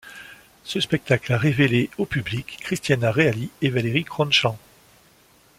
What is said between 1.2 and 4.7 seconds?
a révélé au public Cristiana Reali et Valérie Crunchant.